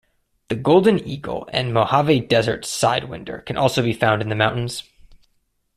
The 0.47 0.55
golden 0.55 1.07
eagle 1.07 1.47
and 1.53 1.75
Mojave 1.75 2.21
Desert 2.21 2.63
sidewinder 2.63 3.45
can 3.45 3.55
also 3.55 3.83
be 3.83 3.93
found 3.93 4.23
in 4.23 4.29
the 4.29 4.35
mountains. 4.35 4.81